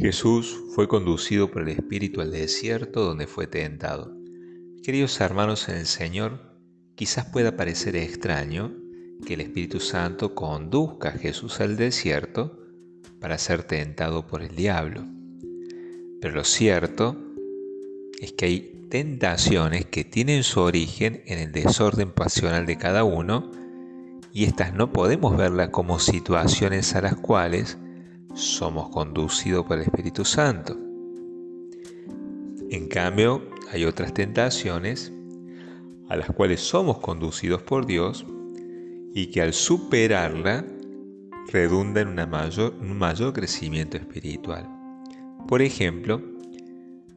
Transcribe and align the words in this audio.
Jesús 0.00 0.58
fue 0.74 0.88
conducido 0.88 1.50
por 1.50 1.60
el 1.60 1.68
Espíritu 1.68 2.22
al 2.22 2.30
desierto 2.30 3.04
donde 3.04 3.26
fue 3.26 3.46
tentado. 3.46 4.16
Queridos 4.82 5.20
hermanos 5.20 5.68
en 5.68 5.76
el 5.76 5.84
Señor, 5.84 6.40
quizás 6.94 7.26
pueda 7.26 7.54
parecer 7.54 7.96
extraño 7.96 8.74
que 9.26 9.34
el 9.34 9.42
Espíritu 9.42 9.78
Santo 9.78 10.34
conduzca 10.34 11.10
a 11.10 11.18
Jesús 11.18 11.60
al 11.60 11.76
desierto 11.76 12.58
para 13.20 13.36
ser 13.36 13.64
tentado 13.64 14.26
por 14.26 14.42
el 14.42 14.56
diablo. 14.56 15.04
Pero 16.22 16.34
lo 16.34 16.44
cierto 16.44 17.18
es 18.22 18.32
que 18.32 18.46
hay 18.46 18.86
tentaciones 18.88 19.84
que 19.84 20.04
tienen 20.04 20.44
su 20.44 20.60
origen 20.60 21.22
en 21.26 21.40
el 21.40 21.52
desorden 21.52 22.10
pasional 22.10 22.64
de 22.64 22.78
cada 22.78 23.04
uno 23.04 23.50
y 24.32 24.44
estas 24.44 24.72
no 24.72 24.94
podemos 24.94 25.36
verlas 25.36 25.68
como 25.68 25.98
situaciones 25.98 26.94
a 26.94 27.02
las 27.02 27.16
cuales 27.16 27.76
somos 28.40 28.88
conducidos 28.88 29.66
por 29.66 29.78
el 29.78 29.84
Espíritu 29.84 30.24
Santo. 30.24 30.76
En 32.70 32.88
cambio, 32.88 33.48
hay 33.72 33.84
otras 33.84 34.14
tentaciones 34.14 35.12
a 36.08 36.16
las 36.16 36.30
cuales 36.32 36.60
somos 36.60 36.98
conducidos 36.98 37.62
por 37.62 37.86
Dios 37.86 38.24
y 39.14 39.26
que 39.26 39.42
al 39.42 39.52
superarla 39.52 40.64
redunda 41.52 42.00
en 42.00 42.08
un 42.08 42.98
mayor 42.98 43.32
crecimiento 43.32 43.96
espiritual. 43.96 44.68
Por 45.46 45.62
ejemplo, 45.62 46.22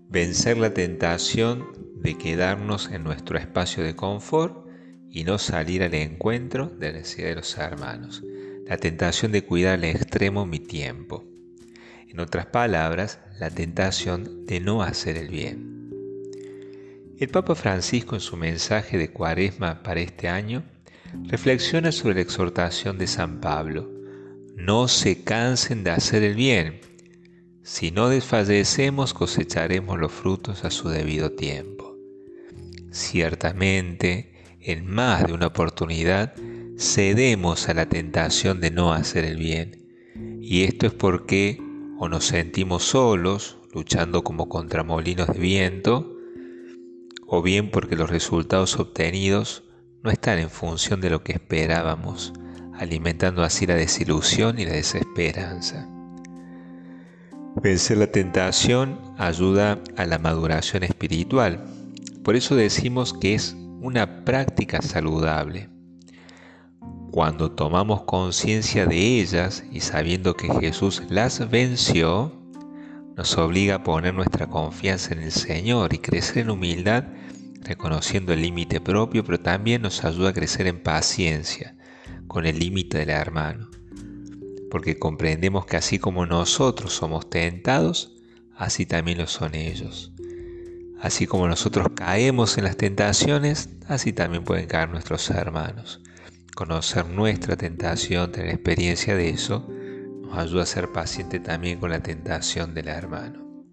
vencer 0.09 0.57
la 0.57 0.73
tentación 0.73 1.65
de 1.95 2.17
quedarnos 2.17 2.91
en 2.91 3.03
nuestro 3.03 3.37
espacio 3.37 3.83
de 3.83 3.95
confort 3.95 4.67
y 5.09 5.23
no 5.23 5.37
salir 5.37 5.83
al 5.83 5.93
encuentro 5.93 6.67
de 6.67 6.91
la 6.91 6.97
necesidad 6.99 7.29
de 7.29 7.35
los 7.35 7.57
hermanos 7.57 8.23
la 8.65 8.77
tentación 8.77 9.31
de 9.31 9.43
cuidar 9.43 9.75
al 9.75 9.83
extremo 9.83 10.45
mi 10.45 10.59
tiempo. 10.59 11.25
En 12.07 12.19
otras 12.19 12.45
palabras, 12.47 13.19
la 13.39 13.49
tentación 13.49 14.45
de 14.45 14.59
no 14.59 14.83
hacer 14.83 15.17
el 15.17 15.29
bien. 15.29 15.73
El 17.17 17.29
Papa 17.29 17.55
Francisco 17.55 18.15
en 18.15 18.21
su 18.21 18.37
mensaje 18.37 18.97
de 18.97 19.11
Cuaresma 19.11 19.83
para 19.83 20.01
este 20.01 20.27
año 20.27 20.63
reflexiona 21.25 21.91
sobre 21.91 22.15
la 22.15 22.21
exhortación 22.21 22.97
de 22.97 23.07
San 23.07 23.39
Pablo. 23.39 23.89
No 24.55 24.87
se 24.87 25.23
cansen 25.23 25.83
de 25.83 25.91
hacer 25.91 26.23
el 26.23 26.35
bien. 26.35 26.81
Si 27.63 27.91
no 27.91 28.09
desfallecemos 28.09 29.13
cosecharemos 29.13 29.99
los 29.99 30.11
frutos 30.11 30.65
a 30.65 30.71
su 30.71 30.89
debido 30.89 31.31
tiempo. 31.31 31.97
Ciertamente, 32.91 34.33
en 34.59 34.85
más 34.85 35.25
de 35.25 35.33
una 35.33 35.47
oportunidad, 35.47 36.35
cedemos 36.77 37.69
a 37.69 37.73
la 37.73 37.87
tentación 37.87 38.59
de 38.59 38.71
no 38.71 38.93
hacer 38.93 39.25
el 39.25 39.37
bien. 39.37 39.83
Y 40.41 40.63
esto 40.63 40.87
es 40.87 40.93
porque 40.93 41.61
o 41.99 42.09
nos 42.09 42.25
sentimos 42.25 42.83
solos, 42.83 43.57
luchando 43.73 44.23
como 44.23 44.49
contra 44.49 44.83
molinos 44.83 45.27
de 45.27 45.39
viento, 45.39 46.17
o 47.25 47.41
bien 47.41 47.71
porque 47.71 47.95
los 47.95 48.09
resultados 48.09 48.77
obtenidos 48.77 49.63
no 50.03 50.11
están 50.11 50.39
en 50.39 50.49
función 50.49 51.01
de 51.01 51.09
lo 51.09 51.23
que 51.23 51.33
esperábamos, 51.33 52.33
alimentando 52.73 53.43
así 53.43 53.65
la 53.65 53.75
desilusión 53.75 54.59
y 54.59 54.65
la 54.65 54.73
desesperanza. 54.73 55.89
Vencer 57.61 57.97
la 57.97 58.07
tentación 58.07 58.99
ayuda 59.17 59.79
a 59.95 60.05
la 60.05 60.17
maduración 60.17 60.83
espiritual. 60.83 61.63
Por 62.23 62.35
eso 62.35 62.55
decimos 62.55 63.13
que 63.13 63.35
es 63.35 63.55
una 63.79 64.25
práctica 64.25 64.81
saludable. 64.81 65.69
Cuando 67.13 67.51
tomamos 67.51 68.05
conciencia 68.05 68.87
de 68.87 69.19
ellas 69.21 69.63
y 69.71 69.81
sabiendo 69.81 70.33
que 70.33 70.51
Jesús 70.51 71.03
las 71.09 71.47
venció, 71.47 72.33
nos 73.15 73.37
obliga 73.37 73.75
a 73.75 73.83
poner 73.83 74.15
nuestra 74.15 74.47
confianza 74.47 75.13
en 75.13 75.21
el 75.21 75.31
Señor 75.31 75.93
y 75.93 75.99
crecer 75.99 76.39
en 76.39 76.49
humildad, 76.49 77.03
reconociendo 77.61 78.33
el 78.33 78.41
límite 78.41 78.81
propio, 78.81 79.23
pero 79.23 79.39
también 79.39 79.83
nos 79.83 80.03
ayuda 80.03 80.29
a 80.29 80.33
crecer 80.33 80.65
en 80.65 80.81
paciencia 80.81 81.77
con 82.25 82.47
el 82.47 82.57
límite 82.57 82.97
del 82.97 83.11
hermano. 83.11 83.69
Porque 84.71 84.97
comprendemos 84.97 85.67
que 85.67 85.77
así 85.77 85.99
como 85.99 86.25
nosotros 86.25 86.93
somos 86.93 87.29
tentados, 87.29 88.15
así 88.57 88.87
también 88.87 89.19
lo 89.19 89.27
son 89.27 89.53
ellos. 89.53 90.11
Así 90.99 91.27
como 91.27 91.47
nosotros 91.47 91.89
caemos 91.93 92.57
en 92.57 92.63
las 92.63 92.75
tentaciones, 92.75 93.69
así 93.87 94.13
también 94.13 94.43
pueden 94.43 94.65
caer 94.65 94.89
nuestros 94.89 95.29
hermanos. 95.29 96.01
Conocer 96.65 97.05
nuestra 97.07 97.57
tentación, 97.57 98.31
tener 98.31 98.51
experiencia 98.51 99.17
de 99.17 99.27
eso, 99.27 99.67
nos 100.21 100.37
ayuda 100.37 100.63
a 100.63 100.65
ser 100.65 100.93
paciente 100.93 101.41
también 101.41 101.77
con 101.77 101.89
la 101.89 102.01
tentación 102.01 102.73
del 102.73 102.87
hermano. 102.87 103.65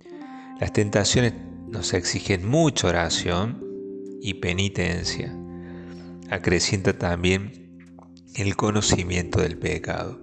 Las 0.58 0.72
tentaciones 0.72 1.34
nos 1.68 1.94
exigen 1.94 2.48
mucha 2.48 2.88
oración 2.88 3.64
y 4.20 4.34
penitencia. 4.34 5.32
Acrecienta 6.30 6.98
también 6.98 7.70
el 8.34 8.56
conocimiento 8.56 9.40
del 9.40 9.56
pecado. 9.56 10.20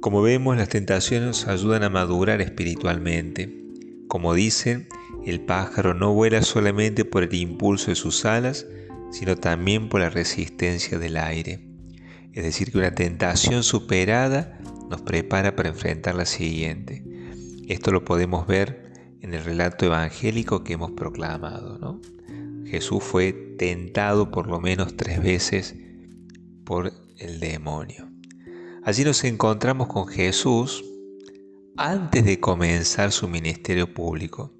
Como 0.00 0.22
vemos, 0.22 0.56
las 0.56 0.70
tentaciones 0.70 1.26
nos 1.26 1.46
ayudan 1.46 1.82
a 1.82 1.90
madurar 1.90 2.40
espiritualmente. 2.40 3.66
Como 4.08 4.32
dicen, 4.32 4.88
el 5.26 5.42
pájaro 5.42 5.92
no 5.92 6.14
vuela 6.14 6.40
solamente 6.40 7.04
por 7.04 7.22
el 7.22 7.34
impulso 7.34 7.90
de 7.90 7.96
sus 7.96 8.24
alas, 8.24 8.66
sino 9.10 9.36
también 9.36 9.88
por 9.88 10.00
la 10.00 10.10
resistencia 10.10 10.98
del 10.98 11.16
aire. 11.16 11.66
Es 12.32 12.44
decir, 12.44 12.70
que 12.70 12.78
una 12.78 12.94
tentación 12.94 13.62
superada 13.62 14.58
nos 14.88 15.02
prepara 15.02 15.56
para 15.56 15.68
enfrentar 15.68 16.14
la 16.14 16.26
siguiente. 16.26 17.04
Esto 17.68 17.92
lo 17.92 18.04
podemos 18.04 18.46
ver 18.46 18.92
en 19.20 19.34
el 19.34 19.44
relato 19.44 19.86
evangélico 19.86 20.64
que 20.64 20.74
hemos 20.74 20.92
proclamado. 20.92 22.00
Jesús 22.66 23.02
fue 23.02 23.32
tentado 23.58 24.30
por 24.30 24.46
lo 24.46 24.60
menos 24.60 24.96
tres 24.96 25.22
veces 25.22 25.74
por 26.64 26.92
el 27.18 27.40
demonio. 27.40 28.08
Allí 28.84 29.04
nos 29.04 29.24
encontramos 29.24 29.88
con 29.88 30.06
Jesús 30.06 30.84
antes 31.76 32.24
de 32.24 32.40
comenzar 32.40 33.12
su 33.12 33.28
ministerio 33.28 33.92
público, 33.92 34.52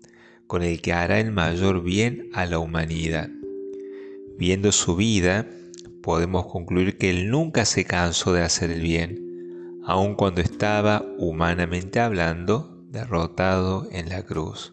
con 0.46 0.62
el 0.62 0.80
que 0.82 0.92
hará 0.92 1.20
el 1.20 1.32
mayor 1.32 1.82
bien 1.82 2.28
a 2.32 2.46
la 2.46 2.58
humanidad. 2.58 3.30
Viendo 4.40 4.72
su 4.72 4.96
vida, 4.96 5.46
podemos 6.02 6.46
concluir 6.46 6.96
que 6.96 7.10
él 7.10 7.28
nunca 7.28 7.66
se 7.66 7.84
cansó 7.84 8.32
de 8.32 8.40
hacer 8.40 8.70
el 8.70 8.80
bien, 8.80 9.82
aun 9.84 10.14
cuando 10.14 10.40
estaba, 10.40 11.04
humanamente 11.18 12.00
hablando, 12.00 12.82
derrotado 12.88 13.86
en 13.92 14.08
la 14.08 14.22
cruz. 14.22 14.72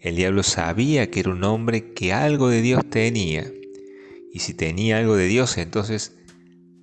El 0.00 0.16
diablo 0.16 0.42
sabía 0.42 1.10
que 1.10 1.20
era 1.20 1.32
un 1.32 1.44
hombre 1.44 1.92
que 1.92 2.14
algo 2.14 2.48
de 2.48 2.62
Dios 2.62 2.80
tenía, 2.88 3.44
y 4.32 4.38
si 4.38 4.54
tenía 4.54 4.96
algo 4.96 5.16
de 5.16 5.26
Dios, 5.26 5.58
entonces 5.58 6.16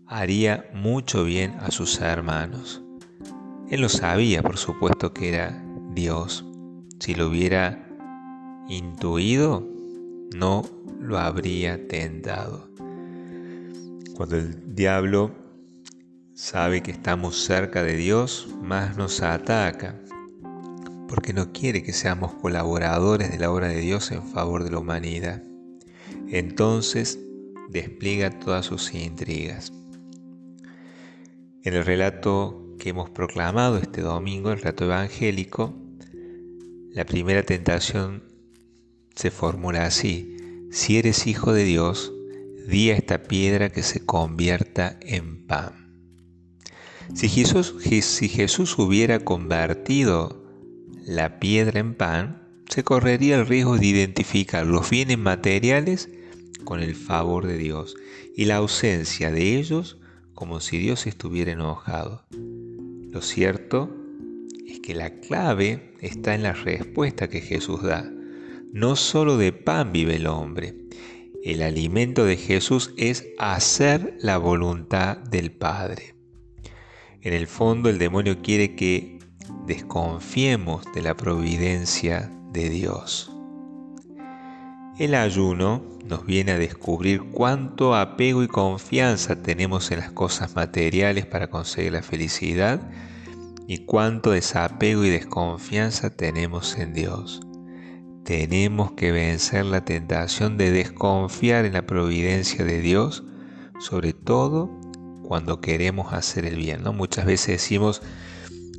haría 0.05 0.69
mucho 0.75 1.23
bien 1.23 1.55
a 1.59 1.71
sus 1.71 2.01
hermanos. 2.01 2.83
Él 3.71 3.81
lo 3.81 3.89
sabía, 3.89 4.43
por 4.43 4.57
supuesto, 4.57 5.11
que 5.11 5.29
era 5.29 5.65
Dios. 5.95 6.45
Si 6.99 7.15
lo 7.15 7.29
hubiera 7.29 7.89
intuido, 8.67 9.78
no 10.33 10.63
lo 10.99 11.17
habría 11.17 11.87
tentado. 11.87 12.69
Cuando 14.15 14.37
el 14.37 14.75
diablo 14.75 15.31
sabe 16.33 16.81
que 16.81 16.91
estamos 16.91 17.37
cerca 17.37 17.83
de 17.83 17.95
Dios, 17.95 18.47
más 18.61 18.97
nos 18.97 19.21
ataca, 19.21 19.99
porque 21.07 21.33
no 21.33 21.51
quiere 21.51 21.83
que 21.83 21.93
seamos 21.93 22.33
colaboradores 22.35 23.31
de 23.31 23.39
la 23.39 23.51
obra 23.51 23.67
de 23.69 23.79
Dios 23.79 24.11
en 24.11 24.23
favor 24.23 24.63
de 24.63 24.71
la 24.71 24.79
humanidad. 24.79 25.43
Entonces 26.27 27.19
despliega 27.69 28.29
todas 28.29 28.65
sus 28.65 28.93
intrigas. 28.93 29.73
En 31.63 31.73
el 31.73 31.85
relato 31.85 32.75
que 32.77 32.89
hemos 32.89 33.09
proclamado 33.09 33.77
este 33.77 34.01
domingo, 34.01 34.51
el 34.51 34.59
relato 34.59 34.85
evangélico, 34.85 35.75
la 36.91 37.05
primera 37.05 37.43
tentación 37.43 38.28
se 39.19 39.31
formula 39.31 39.85
así. 39.85 40.37
Si 40.71 40.97
eres 40.97 41.27
hijo 41.27 41.51
de 41.51 41.65
Dios, 41.65 42.13
di 42.69 42.89
a 42.89 42.95
esta 42.95 43.23
piedra 43.23 43.69
que 43.69 43.83
se 43.83 44.05
convierta 44.05 44.97
en 45.01 45.45
pan. 45.45 46.07
Si 47.13 47.27
Jesús, 47.27 47.75
si 47.81 48.29
Jesús 48.29 48.79
hubiera 48.79 49.19
convertido 49.25 50.41
la 51.05 51.37
piedra 51.41 51.81
en 51.81 51.95
pan, 51.95 52.47
se 52.69 52.85
correría 52.85 53.35
el 53.35 53.45
riesgo 53.45 53.77
de 53.77 53.87
identificar 53.87 54.65
los 54.65 54.89
bienes 54.89 55.17
materiales 55.17 56.07
con 56.63 56.79
el 56.79 56.95
favor 56.95 57.45
de 57.45 57.57
Dios 57.57 57.97
y 58.37 58.45
la 58.45 58.55
ausencia 58.55 59.31
de 59.31 59.57
ellos 59.57 59.97
como 60.33 60.61
si 60.61 60.77
Dios 60.77 61.07
estuviera 61.07 61.51
enojado. 61.51 62.23
Lo 62.31 63.21
cierto 63.21 63.93
es 64.65 64.79
que 64.79 64.95
la 64.95 65.19
clave 65.19 65.93
está 65.99 66.35
en 66.35 66.43
la 66.43 66.53
respuesta 66.53 67.27
que 67.27 67.41
Jesús 67.41 67.83
da. 67.83 68.09
No 68.71 68.95
solo 68.95 69.37
de 69.37 69.51
pan 69.51 69.91
vive 69.91 70.17
el 70.17 70.27
hombre. 70.27 70.75
El 71.43 71.63
alimento 71.63 72.25
de 72.25 72.37
Jesús 72.37 72.93
es 72.97 73.25
hacer 73.39 74.15
la 74.21 74.37
voluntad 74.37 75.17
del 75.17 75.51
Padre. 75.51 76.13
En 77.21 77.33
el 77.33 77.47
fondo 77.47 77.89
el 77.89 77.97
demonio 77.97 78.43
quiere 78.43 78.75
que 78.75 79.17
desconfiemos 79.65 80.85
de 80.93 81.01
la 81.01 81.17
providencia 81.17 82.31
de 82.53 82.69
Dios. 82.69 83.31
El 84.99 85.15
ayuno 85.15 85.83
nos 86.05 86.27
viene 86.27 86.51
a 86.51 86.59
descubrir 86.59 87.23
cuánto 87.31 87.95
apego 87.95 88.43
y 88.43 88.47
confianza 88.47 89.41
tenemos 89.41 89.89
en 89.89 89.99
las 89.99 90.11
cosas 90.11 90.55
materiales 90.55 91.25
para 91.25 91.49
conseguir 91.49 91.93
la 91.93 92.03
felicidad 92.03 92.87
y 93.65 93.85
cuánto 93.85 94.29
desapego 94.29 95.03
y 95.05 95.09
desconfianza 95.09 96.11
tenemos 96.11 96.77
en 96.77 96.93
Dios. 96.93 97.41
Tenemos 98.29 98.91
que 98.91 99.11
vencer 99.11 99.65
la 99.65 99.85
tentación 99.85 100.55
de 100.55 100.69
desconfiar 100.69 101.65
en 101.65 101.73
la 101.73 101.87
providencia 101.87 102.63
de 102.63 102.79
Dios, 102.79 103.23
sobre 103.79 104.13
todo 104.13 104.69
cuando 105.23 105.61
queremos 105.61 106.13
hacer 106.13 106.45
el 106.45 106.55
bien. 106.55 106.83
¿no? 106.83 106.93
Muchas 106.93 107.25
veces 107.25 107.47
decimos, 107.47 108.03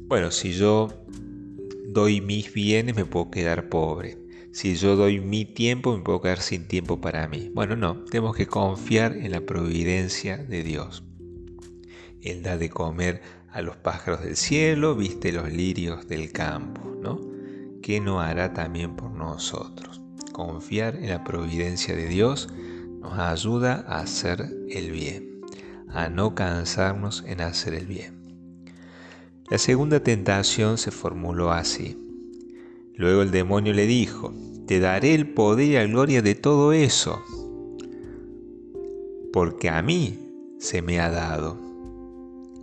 bueno, 0.07 0.31
si 0.31 0.53
yo 0.53 1.05
doy 1.89 2.21
mis 2.21 2.55
bienes 2.55 2.95
me 2.95 3.05
puedo 3.05 3.33
quedar 3.33 3.69
pobre. 3.69 4.19
Si 4.53 4.77
yo 4.77 4.95
doy 4.95 5.19
mi 5.19 5.45
tiempo 5.47 5.97
me 5.97 6.05
puedo 6.05 6.21
quedar 6.21 6.39
sin 6.39 6.69
tiempo 6.69 7.01
para 7.01 7.27
mí. 7.27 7.51
Bueno, 7.53 7.75
no, 7.75 8.05
tenemos 8.05 8.37
que 8.37 8.47
confiar 8.47 9.17
en 9.17 9.33
la 9.33 9.41
providencia 9.41 10.37
de 10.37 10.63
Dios. 10.63 11.03
Él 12.23 12.45
da 12.45 12.57
de 12.57 12.71
comer 12.71 13.21
a 13.51 13.63
los 13.63 13.77
pájaros 13.77 14.23
del 14.23 14.37
cielo, 14.37 14.95
viste 14.95 15.33
los 15.33 15.51
lirios 15.51 16.07
del 16.07 16.31
campo, 16.31 16.97
¿no? 17.03 17.30
¿Qué 17.91 18.01
no 18.01 18.21
hará 18.21 18.53
también 18.53 18.95
por 18.95 19.11
nosotros? 19.11 20.01
Confiar 20.31 20.95
en 20.95 21.09
la 21.09 21.25
providencia 21.25 21.97
de 21.97 22.07
Dios 22.07 22.49
nos 23.01 23.19
ayuda 23.19 23.85
a 23.89 23.99
hacer 23.99 24.49
el 24.69 24.93
bien, 24.93 25.41
a 25.89 26.09
no 26.09 26.37
cansarnos 26.37 27.25
en 27.27 27.41
hacer 27.41 27.75
el 27.75 27.87
bien. 27.87 28.15
La 29.51 29.59
segunda 29.59 29.99
tentación 30.05 30.79
se 30.79 30.93
formuló 30.93 31.51
así. 31.51 31.99
Luego 32.95 33.23
el 33.23 33.33
demonio 33.33 33.73
le 33.73 33.89
dijo, 33.89 34.33
te 34.69 34.79
daré 34.79 35.13
el 35.13 35.35
poder 35.35 35.67
y 35.67 35.73
la 35.73 35.85
gloria 35.85 36.23
de 36.23 36.37
todo 36.37 36.73
eso, 36.73 37.21
porque 39.33 39.69
a 39.69 39.83
mí 39.83 40.17
se 40.61 40.81
me 40.81 41.01
ha 41.01 41.11
dado 41.11 41.59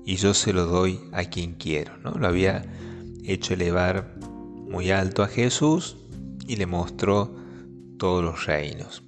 y 0.05 0.15
yo 0.15 0.33
se 0.33 0.53
lo 0.53 0.67
doy 0.67 1.01
a 1.11 1.25
quien 1.25 1.55
quiero. 1.55 1.97
¿no? 1.97 2.11
Lo 2.11 2.27
había 2.27 2.63
hecho 3.25 3.55
elevar 3.55 4.15
muy 4.69 4.91
alto 4.91 5.23
a 5.23 5.27
Jesús 5.27 5.97
y 6.47 6.55
le 6.55 6.65
mostró 6.65 7.35
todos 7.97 8.23
los 8.23 8.45
reinos. 8.45 9.03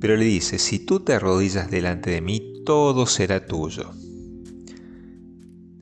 Pero 0.00 0.16
le 0.16 0.24
dice, 0.24 0.58
si 0.58 0.78
tú 0.78 1.00
te 1.00 1.14
arrodillas 1.14 1.70
delante 1.70 2.10
de 2.10 2.20
mí, 2.20 2.62
todo 2.64 3.06
será 3.06 3.46
tuyo. 3.46 3.90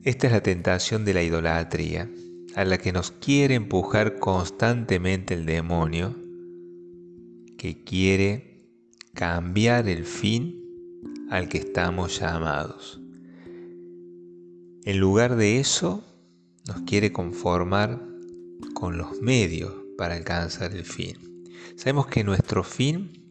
Esta 0.03 0.27
es 0.27 0.33
la 0.33 0.41
tentación 0.41 1.05
de 1.05 1.13
la 1.13 1.23
idolatría, 1.23 2.09
a 2.55 2.65
la 2.65 2.77
que 2.77 2.91
nos 2.91 3.11
quiere 3.11 3.55
empujar 3.55 4.19
constantemente 4.19 5.33
el 5.33 5.45
demonio, 5.45 6.15
que 7.57 7.83
quiere 7.83 8.67
cambiar 9.13 9.87
el 9.87 10.05
fin 10.05 10.59
al 11.29 11.47
que 11.47 11.59
estamos 11.59 12.19
llamados. 12.19 12.99
En 14.83 14.99
lugar 14.99 15.35
de 15.35 15.59
eso, 15.59 16.03
nos 16.67 16.81
quiere 16.81 17.11
conformar 17.11 18.10
con 18.73 18.97
los 18.97 19.21
medios 19.21 19.73
para 19.97 20.15
alcanzar 20.15 20.73
el 20.73 20.85
fin. 20.85 21.43
Sabemos 21.75 22.07
que 22.07 22.23
nuestro 22.23 22.63
fin 22.63 23.21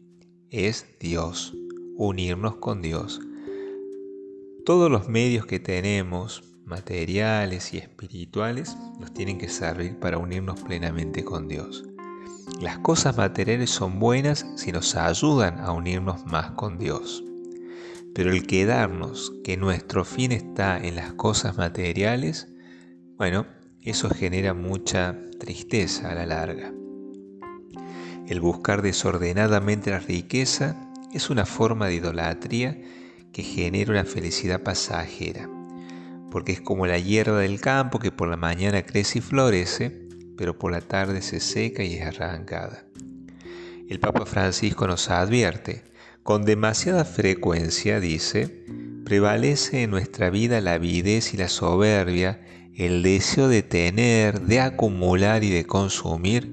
es 0.49 0.85
Dios, 0.99 1.53
unirnos 1.95 2.57
con 2.57 2.81
Dios. 2.81 3.21
Todos 4.65 4.91
los 4.91 5.07
medios 5.07 5.45
que 5.45 5.59
tenemos 5.59 6.43
materiales 6.65 7.73
y 7.73 7.77
espirituales 7.77 8.77
nos 8.99 9.13
tienen 9.13 9.37
que 9.37 9.49
servir 9.49 9.99
para 9.99 10.17
unirnos 10.17 10.61
plenamente 10.61 11.23
con 11.23 11.47
Dios. 11.47 11.83
Las 12.61 12.77
cosas 12.79 13.17
materiales 13.17 13.69
son 13.69 13.99
buenas 13.99 14.45
si 14.55 14.71
nos 14.71 14.95
ayudan 14.95 15.59
a 15.59 15.71
unirnos 15.71 16.25
más 16.25 16.51
con 16.51 16.77
Dios. 16.77 17.23
Pero 18.13 18.31
el 18.31 18.45
quedarnos 18.45 19.33
que 19.43 19.57
nuestro 19.57 20.05
fin 20.05 20.31
está 20.31 20.77
en 20.77 20.95
las 20.95 21.13
cosas 21.13 21.57
materiales, 21.57 22.47
bueno, 23.17 23.45
eso 23.83 24.09
genera 24.09 24.53
mucha 24.53 25.17
tristeza 25.39 26.11
a 26.11 26.15
la 26.15 26.25
larga. 26.25 26.73
El 28.27 28.39
buscar 28.39 28.81
desordenadamente 28.81 29.91
la 29.91 29.99
riqueza 29.99 30.91
es 31.13 31.29
una 31.29 31.45
forma 31.45 31.87
de 31.87 31.95
idolatría 31.95 32.77
que 33.33 33.43
genera 33.43 33.91
una 33.91 34.05
felicidad 34.05 34.61
pasajera 34.61 35.49
porque 36.31 36.53
es 36.53 36.61
como 36.61 36.87
la 36.87 36.97
hierba 36.97 37.41
del 37.41 37.59
campo 37.59 37.99
que 37.99 38.11
por 38.11 38.29
la 38.29 38.37
mañana 38.37 38.83
crece 38.83 39.19
y 39.19 39.21
florece, 39.21 40.07
pero 40.37 40.57
por 40.57 40.71
la 40.71 40.81
tarde 40.81 41.21
se 41.21 41.39
seca 41.39 41.83
y 41.83 41.95
es 41.95 42.01
arrancada. 42.03 42.85
El 43.87 43.99
Papa 43.99 44.25
Francisco 44.25 44.87
nos 44.87 45.09
advierte, 45.09 45.83
con 46.23 46.45
demasiada 46.45 47.03
frecuencia, 47.03 47.99
dice, 47.99 48.65
prevalece 49.03 49.83
en 49.83 49.91
nuestra 49.91 50.29
vida 50.29 50.61
la 50.61 50.73
avidez 50.73 51.33
y 51.33 51.37
la 51.37 51.49
soberbia, 51.49 52.41
el 52.75 53.03
deseo 53.03 53.47
de 53.47 53.63
tener, 53.63 54.41
de 54.41 54.59
acumular 54.59 55.43
y 55.43 55.49
de 55.49 55.65
consumir, 55.65 56.49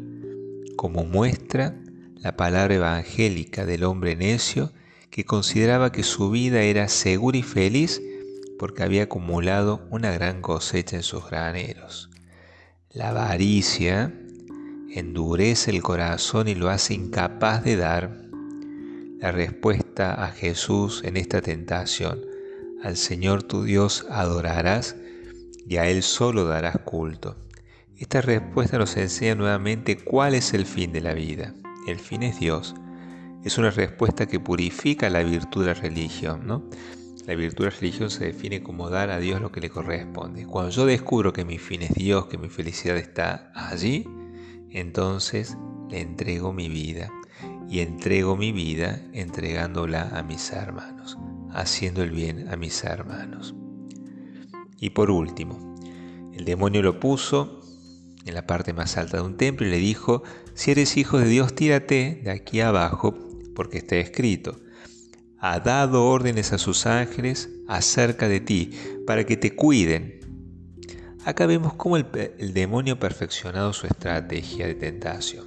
como 0.77 1.05
muestra 1.05 1.77
la 2.17 2.37
palabra 2.37 2.75
evangélica 2.75 3.65
del 3.67 3.85
hombre 3.85 4.17
necio 4.17 4.73
que 5.11 5.25
consideraba 5.25 5.93
que 5.93 6.03
su 6.03 6.31
vida 6.31 6.63
era 6.63 6.89
segura 6.89 7.39
y 7.39 7.43
feliz 7.43 8.03
porque 8.59 8.83
había 8.83 9.05
acumulado 9.05 9.87
una 9.91 10.13
gran 10.13 10.43
cosecha 10.43 10.97
en 10.97 11.03
sus 11.03 11.29
graneros. 11.29 12.11
La 12.91 13.11
avaricia 13.11 14.13
endurece 14.91 15.71
el 15.71 15.83
corazón 15.83 16.49
y 16.49 16.55
lo 16.55 16.69
hace 16.69 16.95
incapaz 16.95 17.63
de 17.63 17.77
dar 17.77 18.29
la 19.21 19.33
respuesta 19.33 20.25
a 20.25 20.31
Jesús 20.31 21.03
en 21.05 21.17
esta 21.17 21.41
tentación. 21.41 22.21
Al 22.83 22.97
Señor 22.97 23.43
tu 23.43 23.65
Dios 23.65 24.07
adorarás 24.11 24.97
y 25.69 25.77
a 25.77 25.89
Él 25.89 26.03
solo 26.03 26.47
darás 26.47 26.79
culto. 26.79 27.37
Esta 27.99 28.21
respuesta 28.21 28.79
nos 28.79 28.97
enseña 28.97 29.35
nuevamente 29.35 29.99
cuál 29.99 30.35
es 30.35 30.55
el 30.55 30.65
fin 30.65 30.93
de 30.93 31.01
la 31.01 31.13
vida. 31.13 31.53
El 31.87 31.99
fin 31.99 32.23
es 32.23 32.39
Dios. 32.41 32.75
Es 33.45 33.59
una 33.59 33.71
respuesta 33.71 34.27
que 34.27 34.41
purifica 34.41 35.11
la 35.11 35.23
virtud 35.23 35.67
de 35.67 35.75
la 35.75 35.81
religión, 35.81 36.47
¿no? 36.47 36.65
La 37.27 37.35
virtud 37.35 37.65
de 37.65 37.71
la 37.71 37.77
religión 37.77 38.11
se 38.11 38.25
define 38.25 38.63
como 38.63 38.89
dar 38.89 39.11
a 39.11 39.19
Dios 39.19 39.41
lo 39.41 39.53
que 39.53 39.61
le 39.61 39.69
corresponde. 39.69 40.47
Cuando 40.47 40.71
yo 40.71 40.87
descubro 40.87 41.33
que 41.33 41.45
mi 41.45 41.59
fin 41.59 41.83
es 41.83 41.93
Dios, 41.93 42.27
que 42.27 42.39
mi 42.39 42.49
felicidad 42.49 42.97
está 42.97 43.53
allí, 43.55 44.07
entonces 44.71 45.59
le 45.91 46.01
entrego 46.01 46.53
mi 46.53 46.69
vida. 46.69 47.11
Y 47.69 47.81
entrego 47.81 48.37
mi 48.37 48.51
vida 48.53 49.03
entregándola 49.13 50.09
a 50.17 50.23
mis 50.23 50.51
hermanos, 50.53 51.19
haciendo 51.53 52.03
el 52.03 52.13
bien 52.13 52.49
a 52.49 52.57
mis 52.57 52.83
hermanos. 52.83 53.55
Y 54.81 54.91
por 54.91 55.11
último, 55.11 55.77
el 56.35 56.45
demonio 56.45 56.83
lo 56.83 57.01
puso 57.01 57.61
en 58.25 58.35
la 58.35 58.47
parte 58.47 58.73
más 58.73 58.97
alta 58.97 59.19
de 59.19 59.23
un 59.23 59.37
templo 59.37 59.67
y 59.67 59.71
le 59.71 59.79
dijo, 59.79 60.23
si 60.55 60.71
eres 60.71 60.97
hijo 60.97 61.19
de 61.19 61.29
Dios, 61.29 61.55
tírate 61.55 62.21
de 62.23 62.31
aquí 62.31 62.61
abajo, 62.61 63.15
porque 63.55 63.79
está 63.79 63.97
escrito 63.97 64.59
ha 65.41 65.61
dado 65.61 66.05
órdenes 66.07 66.53
a 66.53 66.59
sus 66.59 66.87
ángeles 66.87 67.49
acerca 67.69 68.29
de 68.29 68.41
ti, 68.41 68.73
para 69.07 69.25
que 69.25 69.37
te 69.37 69.55
cuiden. 69.55 70.19
Acá 71.25 71.47
vemos 71.47 71.75
cómo 71.75 71.97
el, 71.97 72.53
demonio 72.53 72.95
ha 72.95 72.99
perfeccionado 72.99 73.73
su 73.73 73.87
estrategia 73.87 74.67
de 74.67 74.75
tentación. 74.75 75.47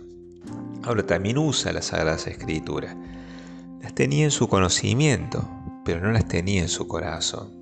Ahora 0.84 1.06
también 1.06 1.38
usa 1.38 1.74
las 1.74 1.86
Sagradas 1.86 2.28
Escrituras. 2.28 2.96
Las 3.82 3.94
tenía 3.94 4.26
en 4.26 4.32
su 4.32 4.48
conocimiento, 4.48 5.48
pero 5.84 6.02
no 6.02 6.12
las 6.12 6.28
tenía 6.28 6.62
en 6.62 6.70
su 6.70 6.88
corazón. 6.88 7.61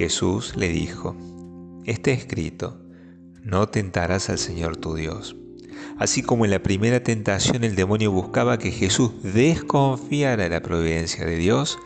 Jesús 0.00 0.56
le 0.56 0.70
dijo, 0.70 1.14
está 1.84 2.10
escrito, 2.10 2.80
no 3.42 3.68
tentarás 3.68 4.30
al 4.30 4.38
Señor 4.38 4.78
tu 4.78 4.94
Dios. 4.94 5.36
Así 5.98 6.22
como 6.22 6.46
en 6.46 6.52
la 6.52 6.62
primera 6.62 7.02
tentación 7.02 7.64
el 7.64 7.76
demonio 7.76 8.10
buscaba 8.10 8.56
que 8.56 8.70
Jesús 8.70 9.10
desconfiara 9.22 10.44
de 10.44 10.48
la 10.48 10.62
providencia 10.62 11.26
de 11.26 11.36
Dios, 11.36 11.78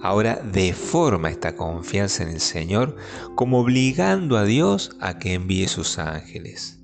ahora 0.00 0.36
deforma 0.36 1.28
esta 1.28 1.54
confianza 1.54 2.22
en 2.22 2.30
el 2.30 2.40
Señor 2.40 2.96
como 3.34 3.60
obligando 3.60 4.38
a 4.38 4.44
Dios 4.46 4.96
a 4.98 5.18
que 5.18 5.34
envíe 5.34 5.68
sus 5.68 5.98
ángeles. 5.98 6.80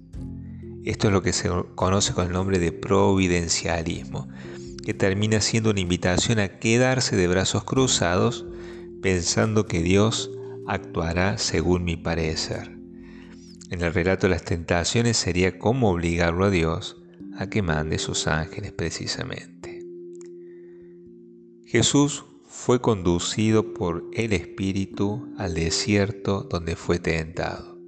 Esto 0.85 1.07
es 1.07 1.13
lo 1.15 1.23
que 1.23 1.33
se 1.33 1.49
conoce 1.75 2.13
con 2.13 2.27
el 2.27 2.35
nombre 2.35 2.59
de 2.59 2.73
providencialismo, 2.73 4.29
que 4.85 4.93
termina 4.93 5.41
siendo 5.41 5.71
una 5.71 5.81
invitación 5.81 6.39
a 6.39 6.59
quedarse 6.59 7.17
de 7.17 7.29
brazos 7.29 7.65
cruzados 7.65 8.45
pensando 9.01 9.65
que 9.65 9.83
Dios 9.83 10.31
actuará 10.71 11.37
según 11.37 11.83
mi 11.85 11.97
parecer. 11.97 12.79
En 13.71 13.83
el 13.83 13.93
relato 13.93 14.27
de 14.27 14.35
las 14.35 14.45
tentaciones 14.45 15.17
sería 15.17 15.59
cómo 15.59 15.91
obligarlo 15.91 16.45
a 16.45 16.51
Dios 16.51 17.03
a 17.37 17.49
que 17.49 17.63
mande 17.63 17.99
sus 17.99 18.27
ángeles 18.29 18.73
precisamente. 18.73 19.85
Jesús 21.65 22.25
fue 22.47 22.81
conducido 22.81 23.75
por 23.75 24.05
el 24.13 24.33
Espíritu 24.33 25.33
al 25.39 25.55
desierto 25.55 26.47
donde 26.49 26.77
fue 26.77 26.99
tentado. 26.99 27.79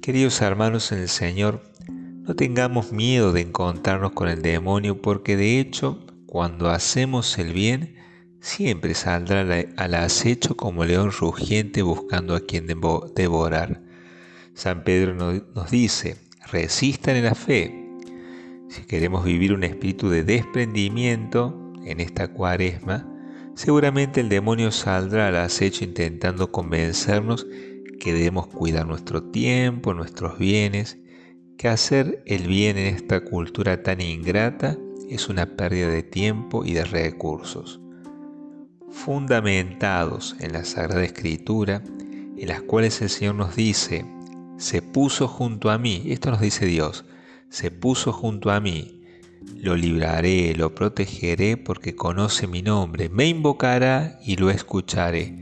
Queridos 0.00 0.40
hermanos 0.42 0.92
en 0.92 0.98
el 0.98 1.08
Señor, 1.08 1.62
no 1.88 2.34
tengamos 2.34 2.92
miedo 2.92 3.32
de 3.32 3.40
encontrarnos 3.40 4.12
con 4.12 4.28
el 4.28 4.42
demonio 4.42 5.00
porque 5.00 5.36
de 5.36 5.60
hecho 5.60 6.04
cuando 6.26 6.70
hacemos 6.70 7.38
el 7.38 7.52
bien 7.52 7.93
siempre 8.44 8.92
saldrá 8.92 9.40
al 9.76 9.94
acecho 9.94 10.54
como 10.54 10.84
león 10.84 11.10
rugiente 11.18 11.80
buscando 11.80 12.36
a 12.36 12.40
quien 12.40 12.66
devorar. 12.66 13.80
San 14.52 14.84
Pedro 14.84 15.14
nos 15.14 15.70
dice, 15.70 16.16
resistan 16.52 17.16
en 17.16 17.24
la 17.24 17.34
fe. 17.34 17.88
Si 18.68 18.82
queremos 18.82 19.24
vivir 19.24 19.54
un 19.54 19.64
espíritu 19.64 20.10
de 20.10 20.24
desprendimiento 20.24 21.72
en 21.86 22.00
esta 22.00 22.28
cuaresma, 22.28 23.08
seguramente 23.54 24.20
el 24.20 24.28
demonio 24.28 24.70
saldrá 24.72 25.28
al 25.28 25.36
acecho 25.36 25.82
intentando 25.82 26.52
convencernos 26.52 27.46
que 27.98 28.12
debemos 28.12 28.48
cuidar 28.48 28.86
nuestro 28.86 29.22
tiempo, 29.22 29.94
nuestros 29.94 30.38
bienes, 30.38 30.98
que 31.56 31.68
hacer 31.68 32.22
el 32.26 32.46
bien 32.46 32.76
en 32.76 32.94
esta 32.94 33.24
cultura 33.24 33.82
tan 33.82 34.02
ingrata 34.02 34.76
es 35.08 35.30
una 35.30 35.56
pérdida 35.56 35.88
de 35.88 36.02
tiempo 36.02 36.66
y 36.66 36.74
de 36.74 36.84
recursos. 36.84 37.80
Fundamentados 38.94 40.34
en 40.40 40.54
la 40.54 40.64
Sagrada 40.64 41.04
Escritura, 41.04 41.82
en 42.38 42.48
las 42.48 42.62
cuales 42.62 43.02
el 43.02 43.10
Señor 43.10 43.34
nos 43.34 43.54
dice, 43.54 44.06
se 44.56 44.80
puso 44.80 45.28
junto 45.28 45.70
a 45.70 45.76
mí, 45.76 46.04
esto 46.06 46.30
nos 46.30 46.40
dice 46.40 46.64
Dios, 46.64 47.04
se 47.50 47.70
puso 47.70 48.12
junto 48.12 48.50
a 48.50 48.60
mí, 48.60 49.02
lo 49.56 49.76
libraré, 49.76 50.54
lo 50.54 50.74
protegeré 50.74 51.58
porque 51.58 51.94
conoce 51.94 52.46
mi 52.46 52.62
nombre, 52.62 53.10
me 53.10 53.26
invocará 53.26 54.18
y 54.24 54.36
lo 54.36 54.48
escucharé. 54.48 55.34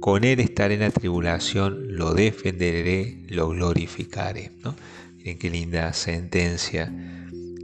Con 0.00 0.24
él 0.24 0.40
estaré 0.40 0.74
en 0.74 0.80
la 0.80 0.90
tribulación, 0.90 1.96
lo 1.96 2.12
defenderé, 2.12 3.22
lo 3.28 3.48
glorificaré. 3.48 4.52
Miren 5.16 5.38
qué 5.38 5.48
linda 5.48 5.92
sentencia 5.94 6.92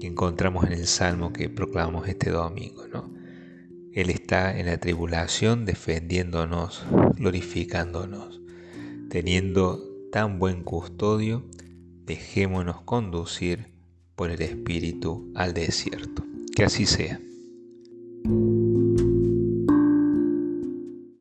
que 0.00 0.06
encontramos 0.06 0.64
en 0.64 0.72
el 0.72 0.86
Salmo 0.86 1.34
que 1.34 1.50
proclamamos 1.50 2.08
este 2.08 2.30
domingo. 2.30 2.84
Él 3.94 4.10
está 4.10 4.58
en 4.58 4.66
la 4.66 4.78
tribulación 4.78 5.64
defendiéndonos, 5.64 6.84
glorificándonos, 7.14 8.40
teniendo 9.08 9.84
tan 10.10 10.40
buen 10.40 10.64
custodio, 10.64 11.44
dejémonos 12.04 12.82
conducir 12.82 13.72
por 14.16 14.30
el 14.30 14.42
Espíritu 14.42 15.30
al 15.36 15.54
desierto. 15.54 16.24
Que 16.56 16.64
así 16.64 16.86
sea. 16.86 17.20